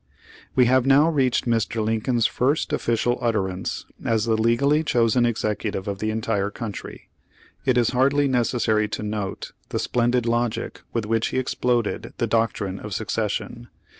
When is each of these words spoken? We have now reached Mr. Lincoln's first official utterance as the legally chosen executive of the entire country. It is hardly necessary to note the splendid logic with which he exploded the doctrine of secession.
We 0.55 0.65
have 0.65 0.87
now 0.87 1.07
reached 1.09 1.45
Mr. 1.45 1.85
Lincoln's 1.85 2.25
first 2.25 2.73
official 2.73 3.19
utterance 3.21 3.85
as 4.03 4.25
the 4.25 4.35
legally 4.35 4.83
chosen 4.83 5.27
executive 5.27 5.87
of 5.87 5.99
the 5.99 6.09
entire 6.09 6.49
country. 6.49 7.09
It 7.65 7.77
is 7.77 7.89
hardly 7.89 8.27
necessary 8.27 8.87
to 8.87 9.03
note 9.03 9.51
the 9.69 9.77
splendid 9.77 10.25
logic 10.25 10.81
with 10.91 11.05
which 11.05 11.27
he 11.27 11.37
exploded 11.37 12.15
the 12.17 12.25
doctrine 12.25 12.79
of 12.79 12.95
secession. 12.95 13.67